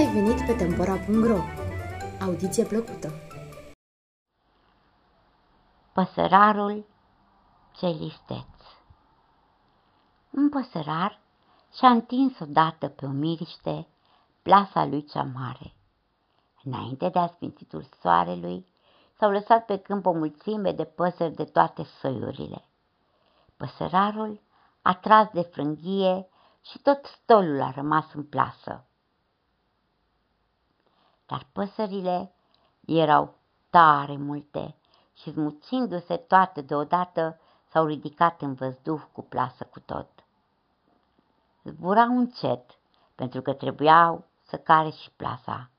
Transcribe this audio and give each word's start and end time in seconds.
ai 0.00 0.12
venit 0.12 0.46
pe 0.46 0.54
Tempora.ro! 0.54 1.38
Audiție 2.20 2.64
plăcută! 2.64 3.12
Păsărarul 5.92 6.86
celisteț 7.76 8.46
Un 10.30 10.48
păsărar 10.48 11.20
și-a 11.72 11.90
întins 11.90 12.38
odată 12.38 12.88
pe 12.88 13.06
o 13.06 13.08
miriște 13.08 13.86
plasa 14.42 14.84
lui 14.84 15.04
cea 15.04 15.22
mare. 15.22 15.74
Înainte 16.64 17.08
de 17.08 17.18
asfințitul 17.18 17.84
soarelui, 18.00 18.66
s-au 19.18 19.30
lăsat 19.30 19.64
pe 19.64 19.78
câmp 19.78 20.06
o 20.06 20.12
mulțime 20.12 20.72
de 20.72 20.84
păsări 20.84 21.34
de 21.34 21.44
toate 21.44 21.82
soiurile. 21.82 22.64
Păsărarul 23.56 24.40
a 24.82 24.94
tras 24.94 25.28
de 25.32 25.40
frânghie 25.40 26.28
și 26.60 26.78
tot 26.78 27.04
stolul 27.04 27.62
a 27.62 27.70
rămas 27.70 28.12
în 28.14 28.24
plasă. 28.24 28.84
Dar 31.30 31.46
păsările 31.52 32.32
erau 32.86 33.34
tare 33.70 34.16
multe 34.16 34.76
și 35.14 35.32
smuțindu-se 35.32 36.16
toate 36.16 36.60
deodată 36.60 37.38
s-au 37.68 37.86
ridicat 37.86 38.42
în 38.42 38.54
văzduh 38.54 39.02
cu 39.12 39.22
plasă 39.22 39.64
cu 39.64 39.80
tot. 39.80 40.08
Zburau 41.64 42.18
încet, 42.18 42.78
pentru 43.14 43.42
că 43.42 43.52
trebuiau 43.52 44.24
să 44.42 44.56
care 44.56 44.90
și 44.90 45.10
plasa. 45.10 45.70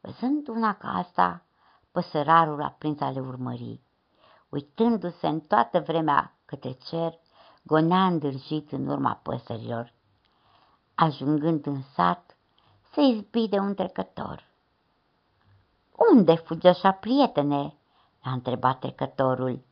Văzând 0.00 0.48
una 0.48 0.74
ca 0.74 0.88
asta, 0.88 1.42
păsărarul 1.90 2.62
a 2.62 2.74
prins 2.78 3.00
a 3.00 3.10
le 3.10 3.20
urmări. 3.20 3.80
Uitându-se 4.48 5.26
în 5.26 5.40
toată 5.40 5.80
vremea 5.80 6.34
către 6.44 6.72
cer, 6.72 7.18
gonea 7.62 8.06
îndârjit 8.06 8.72
în 8.72 8.86
urma 8.86 9.20
păsărilor. 9.22 9.92
Ajungând 10.94 11.66
în 11.66 11.82
sat, 11.82 12.36
se 12.92 13.00
izbi 13.00 13.48
de 13.48 13.58
un 13.58 13.74
trecător. 13.74 14.52
Unde 16.14 16.34
fugi 16.34 16.66
așa, 16.66 16.92
prietene?" 16.92 17.74
l-a 18.22 18.30
întrebat 18.30 18.78
trecătorul. 18.78 19.64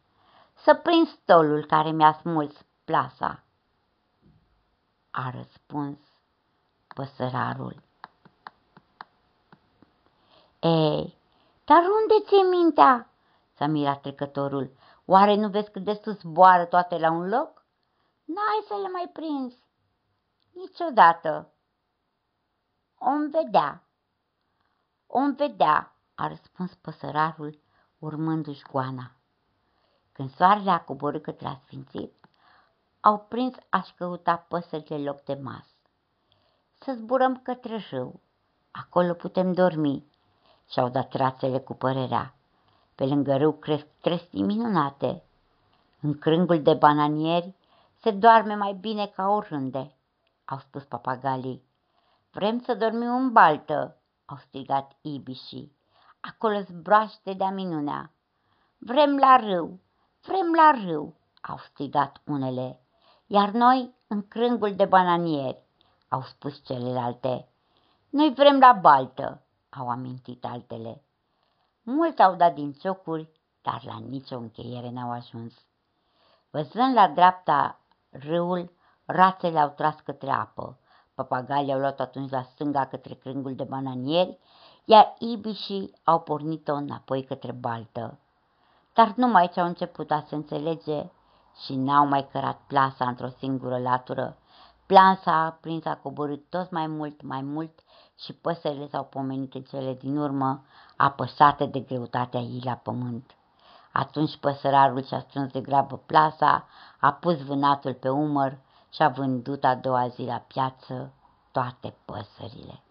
Să 0.55 0.75
prind 0.75 1.07
stolul 1.07 1.65
care 1.67 1.91
mi-a 1.91 2.13
smuls 2.13 2.65
plasa." 2.85 3.43
A 5.11 5.31
răspuns 5.31 5.99
păsărarul. 6.95 7.83
Ei, 10.61 11.17
dar 11.65 11.83
unde 12.01 12.27
ți-e 12.27 12.43
mintea?" 12.43 13.11
s-a 13.53 13.67
mirat 13.67 14.01
trecătorul. 14.01 14.71
Oare 15.05 15.35
nu 15.35 15.49
vezi 15.49 15.71
cât 15.71 15.85
de 15.85 16.01
sus 16.03 16.19
zboară 16.19 16.65
toate 16.65 16.99
la 16.99 17.11
un 17.11 17.29
loc? 17.29 17.65
N-ai 18.25 18.65
să 18.67 18.75
le 18.83 18.89
mai 18.89 19.11
prinzi. 19.13 19.65
Niciodată. 20.53 21.53
Om 22.99 23.31
vedea. 23.31 23.83
Om 25.07 25.35
vedea, 25.35 25.92
a 26.15 26.29
răspuns 26.29 26.75
păsărarul, 26.75 27.59
urmându-și 27.99 28.63
goana. 28.71 29.11
Când 30.13 30.31
soarele 30.31 30.71
a 30.71 30.81
coborât 30.81 31.23
către 31.23 31.49
asfințit, 31.49 32.13
au 33.01 33.19
prins 33.19 33.55
a-și 33.69 33.95
căuta 33.95 34.37
păsările 34.37 34.99
loc 34.99 35.25
de 35.25 35.35
mas. 35.35 35.67
Să 36.79 36.93
zburăm 36.93 37.41
către 37.43 37.85
râu, 37.91 38.21
acolo 38.71 39.13
putem 39.13 39.53
dormi, 39.53 40.05
și-au 40.69 40.89
dat 40.89 41.13
rațele 41.13 41.59
cu 41.59 41.75
părerea. 41.75 42.35
Pe 42.95 43.05
lângă 43.05 43.37
râu 43.37 43.53
cresc 43.53 43.87
trestii 44.01 44.43
minunate. 44.43 45.23
În 46.01 46.19
crângul 46.19 46.63
de 46.63 46.75
bananieri 46.75 47.55
se 48.01 48.11
doarme 48.11 48.55
mai 48.55 48.73
bine 48.73 49.07
ca 49.07 49.29
oriunde, 49.29 49.97
au 50.45 50.59
spus 50.59 50.85
papagalii. 50.85 51.63
Vrem 52.31 52.61
să 52.61 52.75
dormim 52.75 53.15
în 53.15 53.33
baltă, 53.33 53.97
au 54.25 54.37
strigat 54.37 54.97
ibișii. 55.01 55.73
Acolo 56.29 56.61
zbroaște 56.61 57.33
de-a 57.33 57.51
minunea. 57.51 58.13
Vrem 58.79 59.17
la 59.17 59.37
râu, 59.37 59.81
vrem 60.21 60.53
la 60.55 60.71
râu, 60.85 61.15
au 61.41 61.59
strigat 61.59 62.21
unele. 62.25 62.81
Iar 63.27 63.51
noi 63.51 63.95
în 64.07 64.29
crângul 64.29 64.75
de 64.75 64.85
bananieri, 64.85 65.63
au 66.09 66.23
spus 66.23 66.65
celelalte. 66.65 67.49
Noi 68.11 68.33
vrem 68.35 68.59
la 68.59 68.73
baltă, 68.73 69.43
au 69.69 69.89
amintit 69.89 70.45
altele. 70.45 71.05
Mulți 71.83 72.23
au 72.23 72.35
dat 72.35 72.55
din 72.55 72.73
ciocuri, 72.73 73.29
dar 73.63 73.83
la 73.85 73.99
nicio 73.99 74.37
încheiere 74.37 74.91
n-au 74.91 75.11
ajuns. 75.11 75.55
Văzând 76.51 76.95
la 76.95 77.09
dreapta 77.09 77.81
râul, 78.11 78.73
rațele 79.05 79.59
au 79.59 79.69
tras 79.69 80.01
către 80.01 80.31
apă. 80.31 80.79
Papagalii 81.15 81.73
au 81.73 81.79
luat 81.79 82.01
atunci 82.01 82.31
la 82.31 82.43
stânga 82.43 82.87
către 82.87 83.15
crângul 83.15 83.55
de 83.55 83.65
bananieri, 83.65 84.39
iar 84.85 85.15
ibișii 85.19 85.95
au 86.05 86.21
pornit-o 86.21 86.75
înapoi 86.75 87.25
către 87.25 87.53
baltă. 87.53 88.19
Dar 88.95 89.13
numai 89.17 89.49
ce 89.49 89.61
au 89.61 89.67
început 89.67 90.11
a 90.11 90.25
se 90.29 90.35
înțelege 90.35 91.11
și 91.65 91.75
n-au 91.75 92.07
mai 92.07 92.29
cărat 92.33 92.61
plasa 92.67 93.09
într-o 93.09 93.29
singură 93.39 93.79
latură. 93.79 94.37
Plansa 94.87 95.33
a 95.33 95.51
prins 95.51 95.85
a 95.85 95.97
coborât 95.97 96.45
tot 96.49 96.71
mai 96.71 96.87
mult, 96.87 97.23
mai 97.23 97.43
mult 97.43 97.79
și 98.19 98.33
păsările 98.33 98.89
s-au 98.89 99.05
pomenit 99.05 99.55
în 99.55 99.63
cele 99.63 99.95
din 99.95 100.17
urmă, 100.17 100.65
apăsate 100.97 101.67
de 101.67 101.81
greutatea 101.81 102.41
ei 102.41 102.61
la 102.65 102.75
pământ. 102.75 103.31
Atunci 103.93 104.37
păsărarul 104.37 105.03
și-a 105.03 105.21
strâns 105.21 105.53
de 105.53 105.61
grabă 105.61 105.97
plasa, 106.07 106.67
a 107.01 107.13
pus 107.13 107.45
vânatul 107.45 107.95
pe 107.95 108.09
umăr 108.09 108.59
și 108.93 109.03
a 109.03 109.09
vândut 109.09 109.65
a 109.65 109.75
doua 109.75 110.09
zi 110.09 110.23
la 110.23 110.39
piață 110.47 111.13
toate 111.53 111.95
păsările. 112.05 112.83